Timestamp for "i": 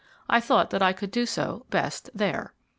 0.27-0.39, 0.81-0.93